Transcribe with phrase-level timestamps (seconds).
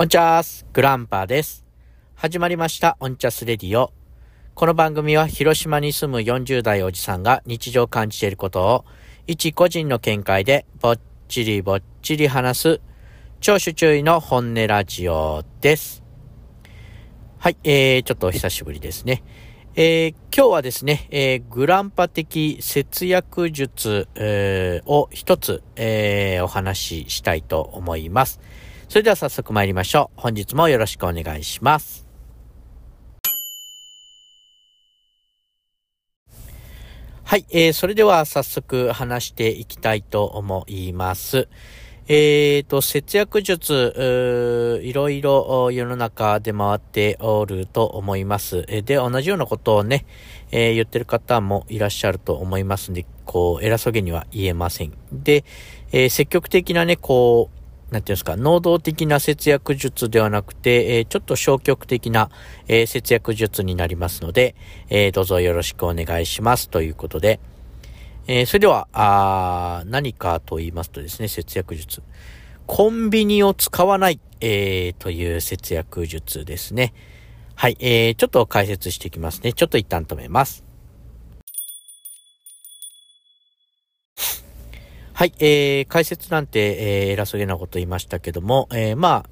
[0.00, 1.64] オンチャースグランパーです。
[2.14, 3.92] 始まりましたオンチャスレディオ。
[4.54, 8.84] この番組は広島に住む40代おじさんが日常感じていることを
[9.26, 12.80] 一個人の見解でぼっちりぼっちり話す
[13.40, 16.04] 聴取注意の本音ラジオです。
[17.38, 19.24] はい、えー、ちょっとお久しぶりですね。
[19.74, 28.38] えー、今日はですね、えー、グランパ的節約術、えー、を一つ、えー、お話ししたいと思います。
[28.88, 30.20] それでは早速参りましょう。
[30.22, 32.06] 本日もよろしくお願いします。
[37.22, 41.48] はい、えー、それでは早速話していきたいと思います。
[42.06, 48.62] えーと、節約術、いろいろ世の中で回っておると思います。
[48.62, 50.06] で、同じようなことをね、
[50.50, 54.94] えー、言ってる方もいらっしゃると思いますんで、こう、偉そうげには言えません。
[55.12, 55.44] で、
[55.92, 57.57] えー、積極的なね、こう、
[57.90, 62.30] なんていうんですか、能動的な節約術ではなくて、えー、ちょっと消極的な、
[62.66, 64.54] えー、節約術になりますので、
[64.90, 67.40] えー、どうぞよろしくお願いしますということで、
[68.26, 72.02] え、それでは、あ何かと言いますとですね、節約術。
[72.66, 76.92] コンビニを使わない、え、という節約術ですね。
[77.54, 79.54] はい、えー、ちょっと解説していきますね。
[79.54, 80.67] ちょっと一旦止めます。
[85.18, 89.30] はい、えー、解説なんて、えー、偉そうげなこと言いましたけども、えー、まあ、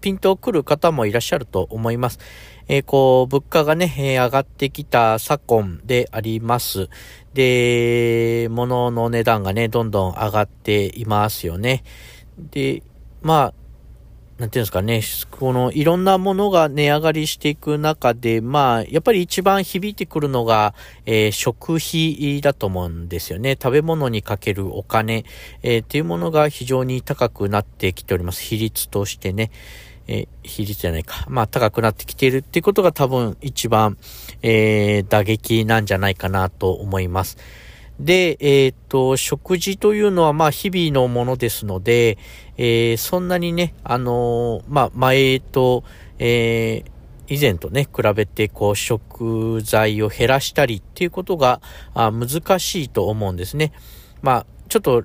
[0.00, 2.18] ピントをくる方もいらっしゃると思います。
[2.66, 6.88] えー、こう、物価がね、えー、上がってきた昨今であります。
[7.34, 11.84] で、物の値段がね、どんどん上がっていますよね。
[12.38, 12.82] で、
[13.20, 13.54] まあ、
[14.38, 20.74] なんていうんですかね、このいろんなものが値上がりしていく中で、まあ、やっぱり一番響いてくるのが、
[21.06, 23.58] えー、食費だと思うんですよね。
[23.60, 25.24] 食べ物にかけるお金、
[25.64, 28.40] えー、っていうものが非常に高くなってきております。
[28.44, 29.50] 比率としてね。
[30.06, 31.26] え、比率じゃないか。
[31.28, 33.98] まあ、高くなってきているっていうことが多分一番、
[34.42, 37.38] えー、打撃なんじゃないかなと思います。
[38.00, 42.16] で、えっ、と、食事というのは、まあ、日々のものですので、
[42.58, 45.84] えー、そんなにね、あのー、まあ、前と、
[46.18, 51.60] えー、以前とね、比べて、こう、食材を減らしたりっていうことが、
[51.94, 53.72] あ難しいと思うんですね。
[54.22, 55.04] まあ、ちょっと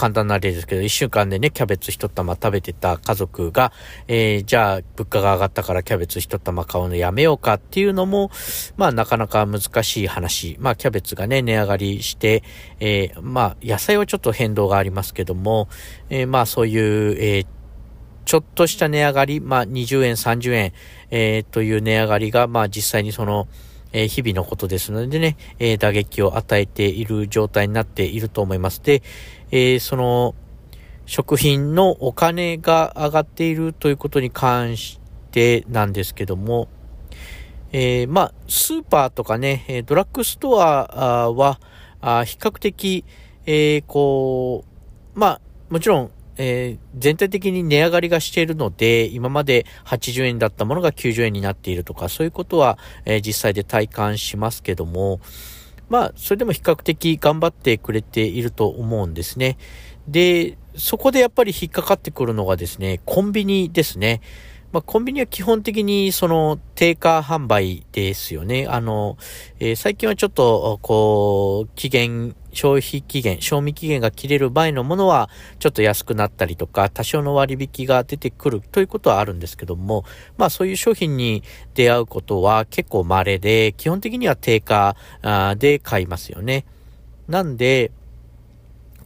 [0.00, 3.70] 簡単な例ですけど、一週間でね、キャベツ一玉食べてた家族が、
[4.08, 8.30] えー、じゃあ、物価が上がったからキャベツ一玉買うのやめようかっていうのも、
[8.78, 10.56] まあ、なかなか難しい話。
[10.58, 12.42] まあ、キャベツがね、値上がりして、
[12.80, 15.68] えー、まあ、野菜はちょっと変動がありますけども、
[16.08, 17.46] えー、まあ、そういう、えー、
[18.24, 20.72] ちょっとした値上がり、まあ、20円、30円、
[21.10, 23.48] えー、という値上がりが、まあ、実際にその、
[23.92, 28.82] えー、日々のことですのでね、えー、打撃を与えている状態になっていると思います。
[28.82, 29.02] で、
[29.50, 30.34] えー、その、
[31.06, 35.00] 食品のお金が上がっているということに関し
[35.32, 36.68] てなんですけども、
[37.72, 41.58] えー、まあ、スーパーとかね、ドラッグストアは、
[42.00, 43.04] 比較的、
[43.46, 44.64] えー、こ
[45.16, 46.10] う、まあ、もちろん、
[46.42, 55.20] えー、全体的に値上がりがしているので、今まで80円だったものが90円になっているとか、そういうことは、えー、実際で体感しますけども、
[55.90, 59.58] まあ、それでも比較的頑張ってくれていると思うんですね。
[60.08, 64.22] で、そこでやっぱり引っかかってくるのがですね、コンビニですね。
[64.72, 68.66] まあ、コンビニは基本的にその定価販売ですよね。
[68.66, 69.18] あの、
[69.58, 80.04] えー、最近はちょっと、こう、期限、消費期限、賞味期限が切れる場合のものはちょっと安くなったりとか、多少の割引が出てくるということはあるんですけども、
[80.36, 81.42] まあそういう商品に
[81.74, 84.96] 出会うことは結構稀で、基本的には定価
[85.56, 86.64] で買いますよね。
[87.28, 87.92] なんで、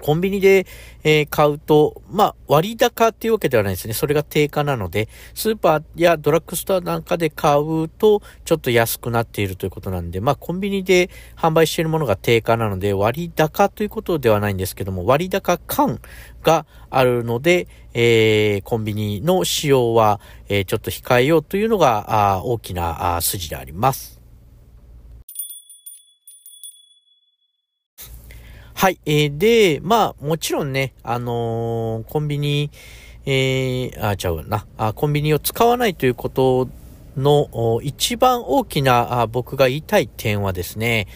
[0.01, 0.67] コンビニで、
[1.03, 3.95] えー、買うと、まあ、割高っていうわけではないですね。
[3.95, 16.01] それが定価なので、スーパーやドラッグストアなんかで買うと、ちょっと安くなっているということなんで、まあ、コンビニで販売しているものが定価なので、割高ということではないんですけども、割高感
[16.43, 24.24] があるので、えー、コンビニの使用は、えー、ちょっと控えようというのが、あ大きなあ筋であります。
[28.85, 29.01] はい。
[29.07, 32.71] えー、で、まあ、もちろんね、あのー、コンビニ、
[33.25, 36.69] えー、あ、ちゃうなあ、コンビニを使わないということ
[37.17, 41.07] の一番大きなあ僕が言いたい点はですね、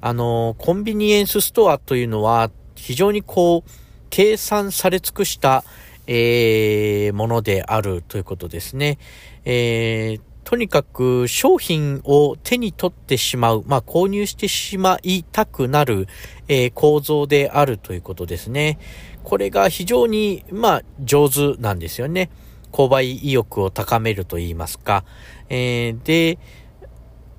[0.00, 3.70] あのー、コンビニエンスストアというのは非常にこう、
[4.08, 5.64] 計算され尽くした、
[6.06, 8.96] えー、ものであるということですね。
[9.44, 16.06] えー、とにかく商品を手に取ってしまう、まあ購入してしまいたくなる、
[16.48, 18.78] えー、構造であるということですね。
[19.24, 22.30] これが非常に、まあ上手なんですよね。
[22.72, 25.04] 購買意欲を高めると言いますか、
[25.50, 26.38] えー、で、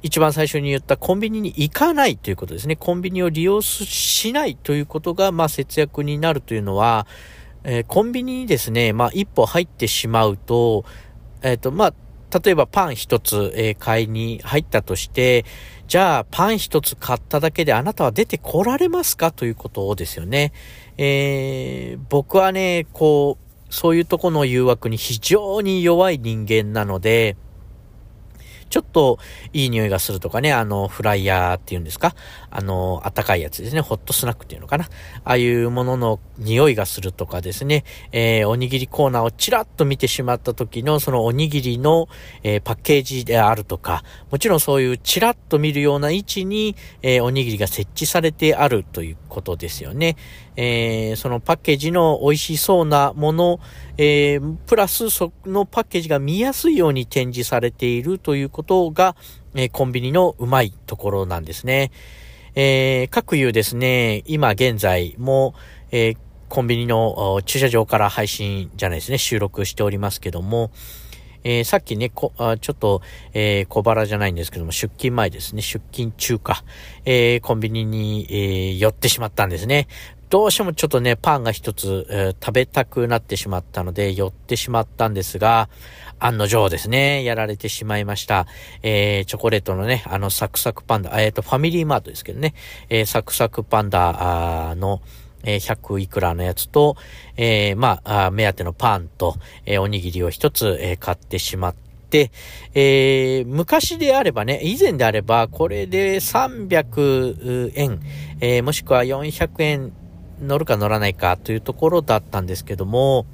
[0.04, 2.76] 一番最初に言ったコンビニに行かないということですね。
[2.76, 7.08] コンビニを利用しないということが、まあ、節約になるというのは、
[7.64, 10.86] えー、コンビニにですね、まあ、一歩入ってしまうと、
[11.42, 11.94] えっ、ー、と、まあ、
[12.32, 15.46] 例えばパン一つ、えー、買いに入ったとして、
[15.88, 20.54] じゃあパン一つ買っただけであなたは出てこられますかということですよね。
[20.98, 27.38] えー、僕はね、こう、そういうとこの誘惑に非常に弱い人間なので、
[28.70, 29.20] ちょっと
[29.54, 32.16] いい匂いがするとかね、あの、フライヤーっていうんですか？
[32.50, 33.82] あの、あったかいやつですね。
[33.82, 34.86] ホットスナックっていうのかな？
[34.86, 34.90] あ
[35.24, 42.08] あいうものの匂いがするとかですね、えー、おにぎりコーナーをちらっと見てしまった時のそのおにぎりの、
[42.44, 50.16] えー、パッケージであるとか、もちろんそういうちらっと見るような位置に、えー、おにぎりが設置されてあるということですよね。
[50.62, 53.62] えー、そのパッケージの美味しそうなもの、
[53.98, 59.16] えー、プラスそのパッケージが見やすいように展示されているということが、
[59.56, 61.92] えー、コンビニのうまいところなんですね。
[62.56, 65.54] えー、各有ですね、今現在も、
[65.92, 66.18] えー、
[66.50, 70.72] コンビニの駐車場から配信じゃないですね、収録しておりますけども、
[71.44, 73.02] えー、さっきね、こあちょっと、
[73.34, 76.64] えー、小腹じゃないんですけども、出勤前ですね、出勤中か、
[77.06, 79.88] えー、コンビニに、え、寄ってしまったんですね。
[80.30, 85.70] どうしてもちょっとね、パンが一つ、えー、食べたくなってしまったので、寄ってしまったんですが、
[86.20, 88.46] 案の定ですね、やられてしまいました。
[88.84, 92.54] えー、チョコレートのね、あの、サクサクパンダ、えっ、ー、と、ファミリーマートですけどね、
[92.90, 95.02] え、サクサクパンダの、
[95.44, 96.96] え、100いくらのやつと、
[97.36, 99.36] えー、まあ、目当てのパンと、
[99.66, 101.76] え、おにぎりを一つ、え、買ってしまっ
[102.10, 102.32] て、
[102.76, 108.00] えー、昔であればね、以前であれば、これで300円、
[108.42, 109.94] えー、もしくは400円
[110.42, 113.26] 乗るか乗らないかというところだったんですけども、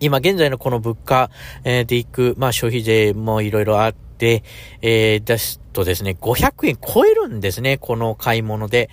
[0.00, 1.30] 今現在のこの物価
[1.64, 4.42] でいく、まあ消費税もいろいろあって、
[4.82, 8.90] えー、ですとですね、500円超えるんですね、この買い物で。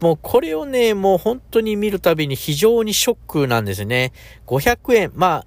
[0.00, 4.12] もうこれをね、もう本当に見るたびに非常にショックなんですね。
[4.46, 5.46] 500円、まあ、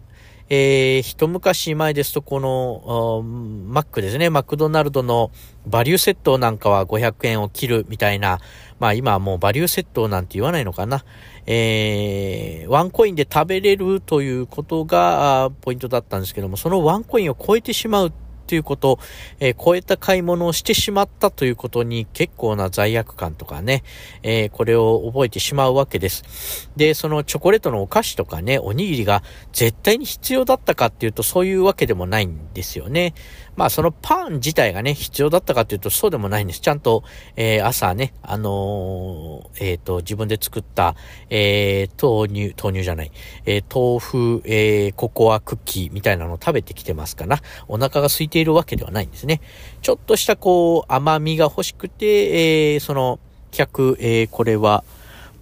[0.50, 3.24] えー、一昔前ですと、この、
[3.70, 5.32] マックですね、マクドナルドの
[5.66, 8.40] バリューセットなんかは500円を切るみたいな、
[8.82, 11.06] まあ今はもうバリューセットなんて言わないのかな。
[11.46, 18.12] えー、ワンコインで食べれるということがポイントだったんですけども、そのワンコインを超えてしまう
[18.48, 18.98] ということ、
[19.40, 23.84] えー、超えた買い物をしてしまったということに結構な罪悪感とかね、
[24.24, 26.70] えー、これを覚えてしまうわけです。
[26.76, 29.22] で、そのチョコレートのお菓子とかね、おにぎりが
[29.54, 33.14] 絶対に必要だったかっていうとそういうわけでもないんですよね。
[33.56, 36.62] まあそのパン自体がね、必要だったかというとそうでもないんです。
[36.62, 37.04] ちゃんと、
[37.36, 40.96] えー、朝ね、あのー、えっ、ー、と、自分で作った、
[41.30, 43.12] えー、豆乳、豆乳じゃない、
[43.46, 49.42] え、豆腐、え、ココアクッキーみたいなのを食べてきてますから、お腹が空いているわけではないんですね。
[49.82, 53.20] ちょっとしたこう、甘みが欲しくて、え、その、
[53.52, 54.84] 客、え、これは、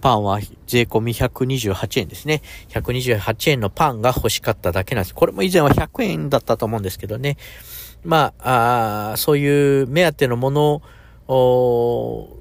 [0.00, 2.42] パンは税込み128円ですね。
[2.70, 5.14] 128円のパンが欲しかっただけなんです。
[5.14, 7.36] これも以前は100円だったと思うんですけどね。
[8.04, 10.82] まあ、あそういう目当てのもの
[11.28, 12.40] を、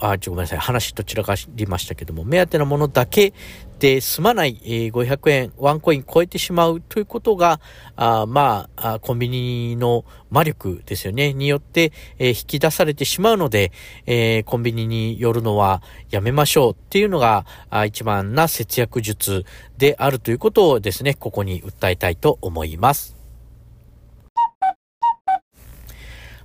[0.00, 0.58] あ、ちょ、ごめんなさい。
[0.58, 3.32] 話と散らかりましたけども、目当てのものだけ
[3.80, 7.60] で済まない、えー、500円、ワンコイン超えてしまうということが、
[7.96, 13.72] あまあコンビニの魔力ですよね、によって、えー、引き出されてしまうので、
[14.06, 19.44] えー、コンビニに寄るのはやめましょうっていうのが、あ一番な節約術
[19.78, 23.17] であるということをですね、ここに訴えたいと思います。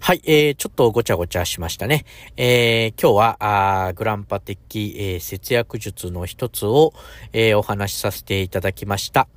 [0.05, 2.03] はい、えー、ちょっとごちゃごちゃしましたね。
[2.35, 3.37] えー、今日は、
[3.87, 6.93] あグランパ的、えー、節約術の一つを、
[7.31, 9.29] えー、お話しさせていただきました。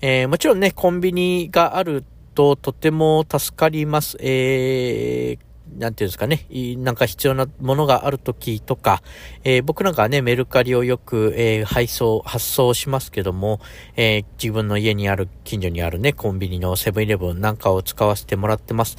[0.00, 4.16] えー、もちろんね、コンビニがあるととても助かります。
[4.18, 6.46] えー、なんていうんですかね、
[6.78, 9.02] なんか必要なものがあるときとか、
[9.44, 13.60] えー、僕なんかはね、メルカリをよく、えー、配送、発送しますけども、
[13.96, 18.96] えー、自分の家にある、近所にあるね、コンビニのセブンイレブンなんかを使わせてもらってます。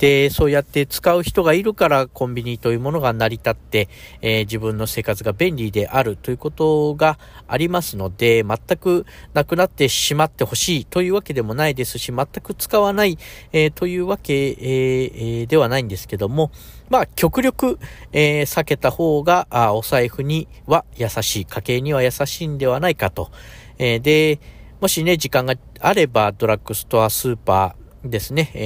[0.00, 3.88] で、そうやって使う人がいるからコンビニというものが成り立って、
[4.22, 9.04] え自分の生活が便利であるということがありますので、全く
[9.34, 13.18] なくなってしまってほしいというわけでもないですし、全く使わない、
[13.52, 16.50] えというわけ、えーではないんですけども、
[16.88, 17.78] まあ、極力、
[18.12, 23.30] えー、避けた方が、あお財布には優しい、家計には優しいんではないかと。
[23.78, 24.40] えー、で、
[24.80, 28.60] もしね、時間があれば、ドラッグストア、スーパーですね、え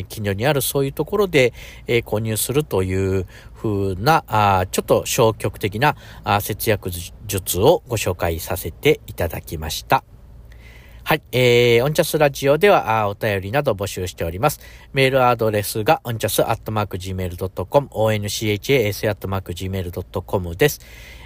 [0.00, 1.52] ー、近所にあるそういうところで、
[1.86, 6.90] えー、購入するという風な、あちょっと消極的なあ節約
[7.26, 10.04] 術をご紹介させていただきました。
[11.06, 11.22] はい。
[11.32, 14.60] えー、オンチャスラジオでは、あお便りなど募集しております。
[14.94, 20.80] メールアドレスが、オンチャスアットマーク Gmail.com、onchas アットマーク Gmail.com です。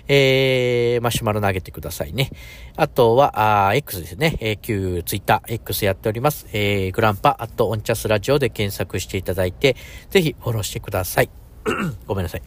[0.08, 2.30] えー、マシュマロ投げてくださいね。
[2.76, 4.36] あとは、あ X ですね。
[4.40, 6.46] えー、旧ツイッター、X やっております。
[6.52, 9.76] えー、グランパ、アットオンチャスラジオで検索していただいて、
[10.10, 11.30] ぜひフォローしてください。
[12.06, 12.42] ごめんなさい。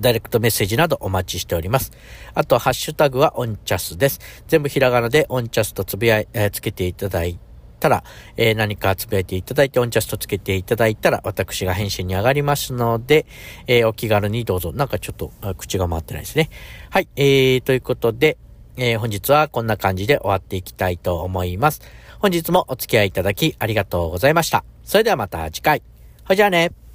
[0.00, 1.92] ダイレクトメッセージなどお待ちしております。
[2.34, 4.20] あと、ハッシュタグはオンチャスです。
[4.48, 7.49] 全部ひらがなでオンチャスとつぶやい、えー、つけていただいて
[7.80, 8.04] たら、
[8.36, 13.26] えー、何かつぶやいていただいて、オンチャストつけていただいたら、私が返信に上がりますので、
[13.66, 14.72] えー、お気軽にどうぞ。
[14.72, 16.50] なんかちょっと口が回ってないですね。
[16.90, 18.38] はい、えー、ということで、
[18.76, 21.80] えー、本日はこんな感じで終わっていきたいと思います。
[22.20, 24.64] 本日もお付き合いいただきありがとうございました。
[24.84, 25.82] それではまた次回。
[26.24, 26.89] ほいじゃあね。